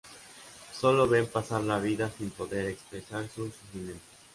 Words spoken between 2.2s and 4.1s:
poder expresar su sufrimiento.